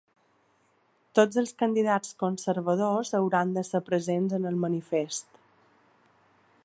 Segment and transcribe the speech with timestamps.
[1.19, 5.43] Tots els candidats conservadors hauran de ser presents en el manifest.